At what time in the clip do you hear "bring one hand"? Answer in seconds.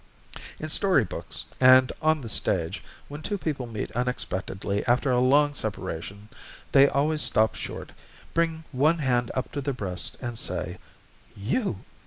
8.33-9.29